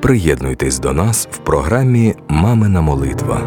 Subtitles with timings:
[0.00, 3.40] Приєднуйтесь до нас в програмі Мамина молитва.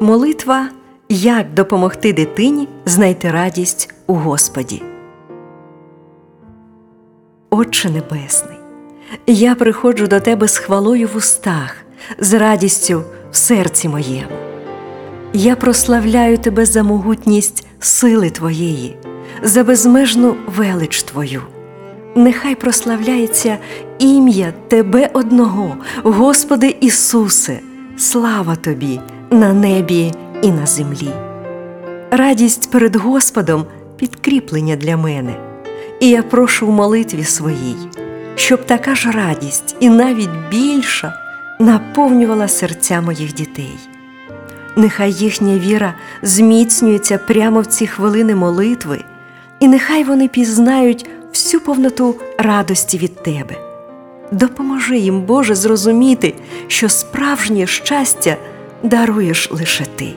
[0.00, 0.68] Молитва
[1.08, 4.82] як допомогти дитині знайти радість у Господі.
[7.50, 8.58] Отче Небесний,
[9.26, 11.76] я приходжу до Тебе з хвалою в устах,
[12.18, 14.53] з радістю в серці моєму.
[15.36, 18.96] Я прославляю Тебе за могутність сили Твоєї,
[19.42, 21.42] за безмежну велич Твою.
[22.14, 23.58] Нехай прославляється
[23.98, 27.60] ім'я Тебе одного, Господи Ісусе,
[27.96, 30.12] слава Тобі на небі
[30.42, 31.10] і на землі.
[32.10, 33.64] Радість перед Господом
[33.96, 35.36] підкріплення для мене,
[36.00, 37.76] і я прошу в молитві своїй,
[38.34, 41.14] щоб така ж радість і навіть більша
[41.60, 43.93] наповнювала серця моїх дітей.
[44.76, 49.00] Нехай їхня віра зміцнюється прямо в ці хвилини молитви,
[49.60, 53.54] і нехай вони пізнають всю повноту радості від Тебе.
[54.32, 56.34] Допоможи їм, Боже, зрозуміти,
[56.66, 58.36] що справжнє щастя
[58.82, 60.08] даруєш лише Ти.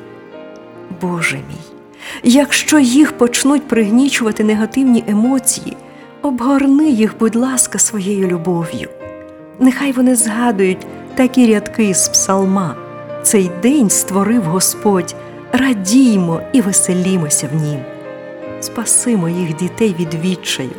[1.02, 1.78] Боже мій,
[2.24, 5.78] якщо їх почнуть пригнічувати негативні емоції,
[6.22, 8.90] обгорни їх, будь ласка, своєю любов'ю.
[9.60, 12.87] Нехай вони згадують такі рядки з псалма.
[13.24, 15.16] Цей день створив Господь,
[15.52, 17.80] радіймо і веселімося в нім.
[18.62, 20.70] Спаси моїх дітей від відчаю,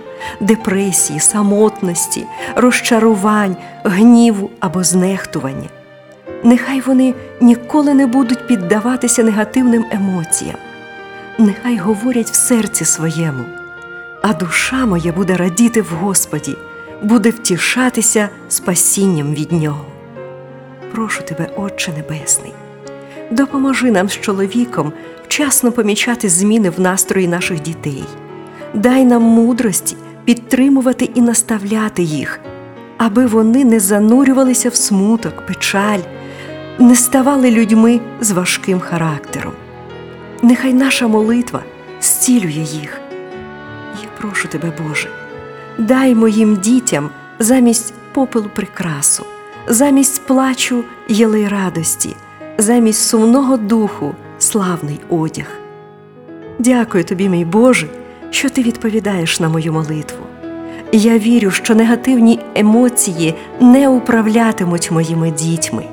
[0.41, 5.69] депресії, самотності, розчарувань, гніву або знехтування.
[6.45, 10.57] Нехай вони ніколи не будуть піддаватися негативним емоціям.
[11.39, 13.45] Нехай говорять в серці своєму,
[14.23, 16.57] а душа моя буде радіти в Господі,
[17.03, 19.85] буде втішатися спасінням від Нього.
[20.93, 22.53] Прошу тебе, Отче Небесний,
[23.31, 24.93] допоможи нам з чоловіком
[25.25, 28.05] вчасно помічати зміни в настрої наших дітей.
[28.75, 32.41] Дай нам мудрості підтримувати і наставляти їх,
[32.97, 36.01] аби вони не занурювалися в смуток, печаль,
[36.79, 39.53] не ставали людьми з важким характером.
[40.43, 41.63] Нехай наша молитва
[42.01, 43.01] зцілює їх.
[44.03, 45.09] Я прошу тебе, Боже,
[45.79, 49.25] дай моїм дітям замість попелу прикрасу,
[49.69, 52.17] замість плачу єлей радості,
[52.59, 55.47] замість сумного духу славний одяг.
[56.59, 57.87] Дякую тобі, мій Боже,
[58.31, 60.19] що ти відповідаєш на мою молитву.
[60.93, 65.85] Я вірю, що негативні емоції не управлятимуть моїми дітьми.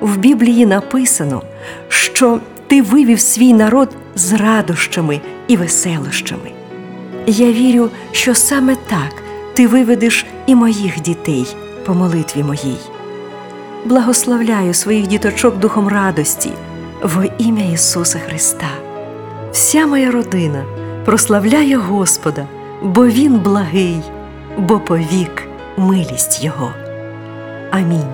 [0.00, 1.42] В Біблії написано,
[1.88, 6.50] що ти вивів свій народ з радощами і веселощами.
[7.26, 9.22] Я вірю, що саме так
[9.54, 11.46] ти виведеш і моїх дітей
[11.86, 12.91] по молитві моїй.
[13.84, 16.50] Благословляю своїх діточок духом радості
[17.02, 18.68] во ім'я Ісуса Христа.
[19.52, 20.64] Вся моя родина
[21.04, 22.46] прославляє Господа,
[22.82, 24.00] бо Він благий,
[24.58, 25.42] бо повік
[25.76, 26.72] милість Його.
[27.70, 28.12] Амінь.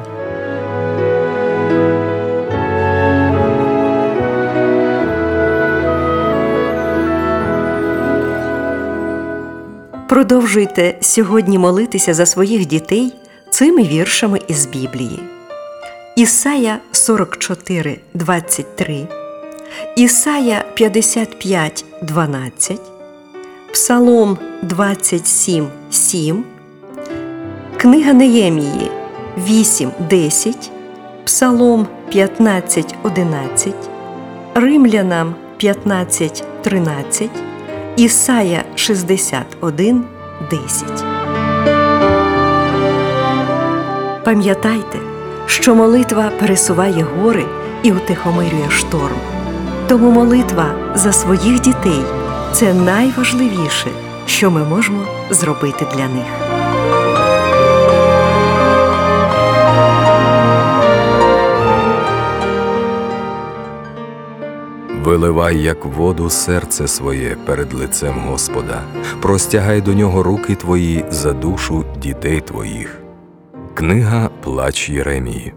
[10.08, 13.14] Продовжуйте сьогодні молитися за своїх дітей
[13.50, 15.37] цими віршами із Біблії.
[16.18, 19.06] Ісая 44, 23,
[19.96, 22.80] Ісая 55, 12,
[23.72, 26.44] Псалом 27, 7,
[27.76, 28.90] Книга Неємії
[29.38, 30.70] 8, 10,
[31.24, 33.74] Псалом 15, 11,
[34.54, 37.30] Римлянам 15, 13,
[37.96, 40.04] Ісая 61,
[40.50, 41.04] 10.
[44.24, 45.17] Пам'ятайте,
[45.48, 47.44] що молитва пересуває гори
[47.82, 49.16] і утихомирює шторм.
[49.88, 52.02] Тому молитва за своїх дітей
[52.52, 53.90] це найважливіше,
[54.26, 56.48] що ми можемо зробити для них.
[65.04, 68.82] Виливай, як воду, серце своє перед лицем Господа,
[69.22, 73.07] простягай до нього руки твої за душу дітей твоїх.
[73.78, 75.52] Книга Плач Єремії.